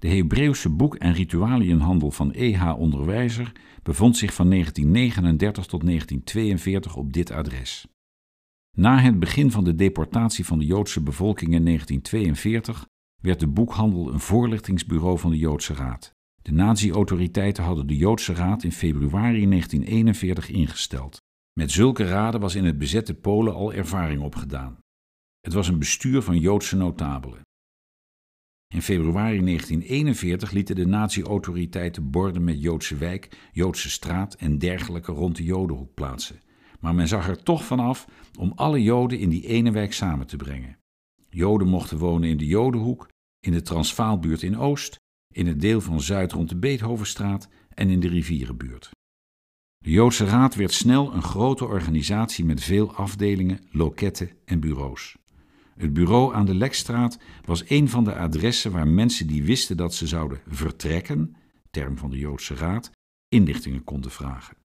De 0.00 0.08
Hebreeuwse 0.08 0.68
boek- 0.68 0.94
en 0.94 1.12
ritualiënhandel 1.12 2.10
van 2.10 2.30
E.H. 2.34 2.78
Onderwijzer 2.78 3.52
bevond 3.82 4.16
zich 4.16 4.34
van 4.34 4.50
1939 4.50 5.66
tot 5.66 5.84
1942 5.84 6.96
op 6.96 7.12
dit 7.12 7.30
adres. 7.30 7.86
Na 8.76 8.98
het 8.98 9.18
begin 9.18 9.50
van 9.50 9.64
de 9.64 9.74
deportatie 9.74 10.46
van 10.46 10.58
de 10.58 10.64
Joodse 10.64 11.02
bevolking 11.02 11.54
in 11.54 11.64
1942 11.64 12.86
werd 13.22 13.40
de 13.40 13.46
boekhandel 13.46 14.12
een 14.12 14.20
voorlichtingsbureau 14.20 15.18
van 15.18 15.30
de 15.30 15.38
Joodse 15.38 15.74
Raad. 15.74 16.12
De 16.42 16.52
nazi-autoriteiten 16.52 17.64
hadden 17.64 17.86
de 17.86 17.96
Joodse 17.96 18.34
Raad 18.34 18.64
in 18.64 18.72
februari 18.72 19.48
1941 19.48 20.50
ingesteld. 20.50 21.18
Met 21.52 21.70
zulke 21.70 22.04
raden 22.04 22.40
was 22.40 22.54
in 22.54 22.64
het 22.64 22.78
bezette 22.78 23.14
Polen 23.14 23.54
al 23.54 23.72
ervaring 23.72 24.22
opgedaan. 24.22 24.78
Het 25.40 25.52
was 25.52 25.68
een 25.68 25.78
bestuur 25.78 26.22
van 26.22 26.38
Joodse 26.38 26.76
notabelen. 26.76 27.40
In 28.74 28.82
februari 28.82 29.40
1941 29.44 30.50
lieten 30.50 30.74
de 30.74 30.86
nazi-autoriteiten 30.86 32.10
borden 32.10 32.44
met 32.44 32.62
Joodse 32.62 32.96
wijk, 32.96 33.48
Joodse 33.52 33.90
straat 33.90 34.34
en 34.34 34.58
dergelijke 34.58 35.12
rond 35.12 35.36
de 35.36 35.44
Jodenhoek 35.44 35.94
plaatsen. 35.94 36.40
Maar 36.80 36.94
men 36.94 37.08
zag 37.08 37.28
er 37.28 37.42
toch 37.42 37.64
vanaf 37.64 38.06
om 38.38 38.52
alle 38.54 38.82
Joden 38.82 39.18
in 39.18 39.28
die 39.28 39.46
ene 39.46 39.70
wijk 39.70 39.92
samen 39.92 40.26
te 40.26 40.36
brengen. 40.36 40.76
Joden 41.30 41.68
mochten 41.68 41.98
wonen 41.98 42.28
in 42.28 42.36
de 42.36 42.46
Jodenhoek, 42.46 43.08
in 43.40 43.52
de 43.52 43.62
Transvaalbuurt 43.62 44.42
in 44.42 44.58
Oost, 44.58 44.96
in 45.34 45.46
het 45.46 45.60
deel 45.60 45.80
van 45.80 46.00
Zuid 46.00 46.32
rond 46.32 46.48
de 46.48 46.56
Beethovenstraat 46.56 47.48
en 47.74 47.90
in 47.90 48.00
de 48.00 48.08
rivierenbuurt. 48.08 48.90
De 49.78 49.90
Joodse 49.90 50.24
Raad 50.24 50.54
werd 50.54 50.72
snel 50.72 51.14
een 51.14 51.22
grote 51.22 51.64
organisatie 51.64 52.44
met 52.44 52.62
veel 52.62 52.94
afdelingen, 52.94 53.60
loketten 53.70 54.30
en 54.44 54.60
bureaus. 54.60 55.16
Het 55.80 55.92
bureau 55.92 56.34
aan 56.34 56.46
de 56.46 56.54
Lekstraat 56.54 57.18
was 57.44 57.70
een 57.70 57.88
van 57.88 58.04
de 58.04 58.14
adressen 58.14 58.72
waar 58.72 58.88
mensen 58.88 59.26
die 59.26 59.44
wisten 59.44 59.76
dat 59.76 59.94
ze 59.94 60.06
zouden 60.06 60.40
vertrekken, 60.48 61.36
term 61.70 61.98
van 61.98 62.10
de 62.10 62.18
Joodse 62.18 62.54
Raad, 62.54 62.90
inlichtingen 63.28 63.84
konden 63.84 64.10
vragen. 64.10 64.56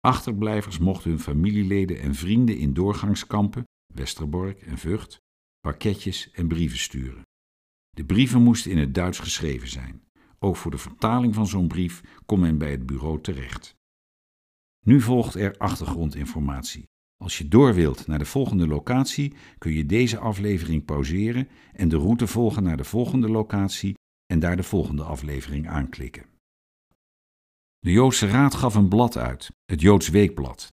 Achterblijvers 0.00 0.78
mochten 0.78 1.10
hun 1.10 1.20
familieleden 1.20 2.00
en 2.00 2.14
vrienden 2.14 2.58
in 2.58 2.74
doorgangskampen, 2.74 3.64
Westerbork 3.94 4.60
en 4.60 4.78
Vught, 4.78 5.18
pakketjes 5.60 6.30
en 6.30 6.48
brieven 6.48 6.78
sturen. 6.78 7.22
De 7.90 8.04
brieven 8.04 8.42
moesten 8.42 8.70
in 8.70 8.78
het 8.78 8.94
Duits 8.94 9.18
geschreven 9.18 9.68
zijn. 9.68 10.02
Ook 10.38 10.56
voor 10.56 10.70
de 10.70 10.78
vertaling 10.78 11.34
van 11.34 11.46
zo'n 11.46 11.68
brief 11.68 12.02
kon 12.26 12.40
men 12.40 12.58
bij 12.58 12.70
het 12.70 12.86
bureau 12.86 13.20
terecht. 13.20 13.74
Nu 14.84 15.00
volgt 15.00 15.34
er 15.34 15.56
achtergrondinformatie. 15.56 16.88
Als 17.16 17.38
je 17.38 17.48
door 17.48 17.74
wilt 17.74 18.06
naar 18.06 18.18
de 18.18 18.24
volgende 18.24 18.66
locatie, 18.66 19.34
kun 19.58 19.72
je 19.72 19.86
deze 19.86 20.18
aflevering 20.18 20.84
pauzeren 20.84 21.48
en 21.72 21.88
de 21.88 21.96
route 21.96 22.26
volgen 22.26 22.62
naar 22.62 22.76
de 22.76 22.84
volgende 22.84 23.28
locatie 23.28 23.94
en 24.26 24.38
daar 24.38 24.56
de 24.56 24.62
volgende 24.62 25.02
aflevering 25.02 25.68
aanklikken. 25.68 26.26
De 27.78 27.92
Joodse 27.92 28.26
Raad 28.26 28.54
gaf 28.54 28.74
een 28.74 28.88
blad 28.88 29.16
uit, 29.16 29.50
het 29.64 29.80
Joods 29.80 30.08
Weekblad. 30.08 30.68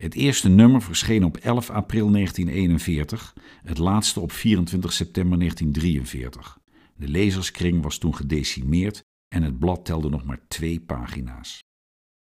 Het 0.00 0.14
eerste 0.14 0.48
nummer 0.48 0.82
verscheen 0.82 1.24
op 1.24 1.36
11 1.36 1.70
april 1.70 2.10
1941, 2.10 3.34
het 3.62 3.78
laatste 3.78 4.20
op 4.20 4.32
24 4.32 4.92
september 4.92 5.38
1943. 5.38 6.58
De 6.94 7.08
lezerskring 7.08 7.82
was 7.82 7.98
toen 7.98 8.14
gedecimeerd 8.14 9.02
en 9.28 9.42
het 9.42 9.58
blad 9.58 9.84
telde 9.84 10.08
nog 10.08 10.24
maar 10.24 10.40
twee 10.48 10.80
pagina's. 10.80 11.65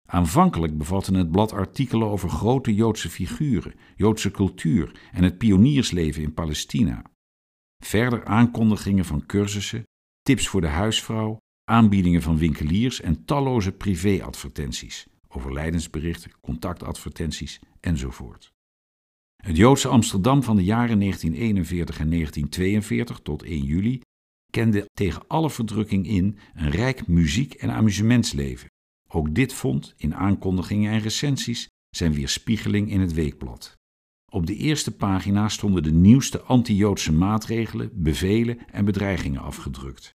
Aanvankelijk 0.07 0.79
bevatte 0.79 1.17
het 1.17 1.31
blad 1.31 1.53
artikelen 1.53 2.09
over 2.09 2.29
grote 2.29 2.75
Joodse 2.75 3.11
figuren, 3.11 3.75
Joodse 3.97 4.31
cultuur 4.31 5.01
en 5.13 5.23
het 5.23 5.39
pioniersleven 5.39 6.23
in 6.23 6.35
Palestina. 6.35 7.03
Verder 7.85 8.25
aankondigingen 8.25 9.05
van 9.05 9.27
cursussen, 9.27 9.83
tips 10.23 10.49
voor 10.49 10.61
de 10.61 10.67
huisvrouw, 10.67 11.39
aanbiedingen 11.71 12.23
van 12.23 12.39
winkeliers 12.39 13.01
en 13.01 13.25
talloze 13.25 13.73
privéadvertenties, 13.73 15.07
overlijdensberichten, 15.29 16.31
contactadvertenties 16.41 17.61
enzovoort. 17.81 18.55
Het 19.37 19.57
Joodse 19.57 19.89
Amsterdam 19.89 20.43
van 20.43 20.57
de 20.57 20.65
jaren 20.65 20.99
1941 20.99 21.99
en 21.99 22.11
1942 22.11 23.19
tot 23.19 23.43
1 23.43 23.65
juli 23.65 24.01
kende 24.51 24.87
tegen 24.93 25.27
alle 25.27 25.51
verdrukking 25.51 26.07
in 26.07 26.39
een 26.55 26.71
rijk 26.71 27.07
muziek- 27.07 27.55
en 27.55 27.71
amusementsleven. 27.71 28.69
Ook 29.09 29.35
dit 29.35 29.53
vond, 29.53 29.95
in 29.97 30.15
aankondigingen 30.15 30.93
en 30.93 31.01
recensies, 31.01 31.69
zijn 31.91 32.13
weerspiegeling 32.13 32.91
in 32.91 33.01
het 33.01 33.13
weekblad. 33.13 33.75
Op 34.31 34.47
de 34.47 34.57
eerste 34.57 34.97
pagina 34.97 35.49
stonden 35.49 35.83
de 35.83 35.93
nieuwste 35.93 36.41
anti-Joodse 36.41 37.13
maatregelen, 37.13 37.91
bevelen 37.95 38.59
en 38.71 38.85
bedreigingen 38.85 39.41
afgedrukt. 39.41 40.15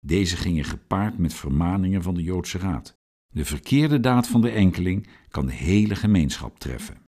Deze 0.00 0.36
gingen 0.36 0.64
gepaard 0.64 1.18
met 1.18 1.34
vermaningen 1.34 2.02
van 2.02 2.14
de 2.14 2.22
Joodse 2.22 2.58
Raad. 2.58 2.94
De 3.32 3.44
verkeerde 3.44 4.00
daad 4.00 4.26
van 4.26 4.40
de 4.40 4.50
enkeling 4.50 5.08
kan 5.28 5.46
de 5.46 5.52
hele 5.52 5.96
gemeenschap 5.96 6.58
treffen. 6.58 7.00